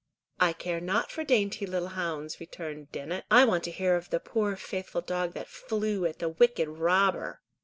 [0.39, 4.19] "I care not for dainty little hounds," returned Dennet; "I want to hear of the
[4.19, 7.39] poor faithful dog that flew at the wicked robber."